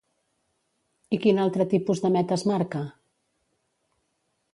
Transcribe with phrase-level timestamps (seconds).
[1.17, 2.81] I quin altre tipus de metes marca?